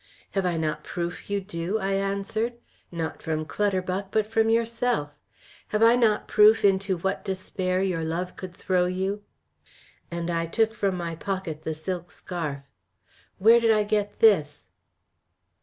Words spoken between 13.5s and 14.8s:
did I get this?"